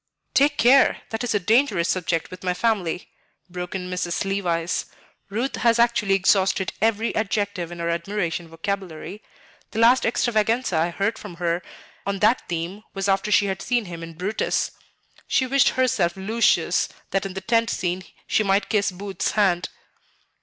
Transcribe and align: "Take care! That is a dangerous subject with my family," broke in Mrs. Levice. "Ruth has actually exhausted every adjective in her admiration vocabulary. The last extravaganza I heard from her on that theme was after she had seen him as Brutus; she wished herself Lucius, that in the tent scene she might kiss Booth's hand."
"Take 0.33 0.57
care! 0.57 1.03
That 1.11 1.23
is 1.23 1.35
a 1.35 1.39
dangerous 1.39 1.87
subject 1.87 2.31
with 2.31 2.43
my 2.43 2.55
family," 2.55 3.11
broke 3.47 3.75
in 3.75 3.87
Mrs. 3.87 4.25
Levice. 4.25 4.85
"Ruth 5.29 5.57
has 5.57 5.77
actually 5.77 6.15
exhausted 6.15 6.73
every 6.81 7.13
adjective 7.15 7.71
in 7.71 7.77
her 7.77 7.87
admiration 7.91 8.47
vocabulary. 8.47 9.21
The 9.69 9.77
last 9.77 10.03
extravaganza 10.03 10.75
I 10.77 10.89
heard 10.89 11.19
from 11.19 11.35
her 11.35 11.61
on 12.03 12.17
that 12.17 12.49
theme 12.49 12.81
was 12.95 13.07
after 13.07 13.31
she 13.31 13.45
had 13.45 13.61
seen 13.61 13.85
him 13.85 14.01
as 14.01 14.15
Brutus; 14.15 14.71
she 15.27 15.45
wished 15.45 15.69
herself 15.69 16.17
Lucius, 16.17 16.89
that 17.11 17.27
in 17.27 17.35
the 17.35 17.39
tent 17.41 17.69
scene 17.69 18.03
she 18.25 18.41
might 18.41 18.69
kiss 18.69 18.89
Booth's 18.89 19.33
hand." 19.33 19.69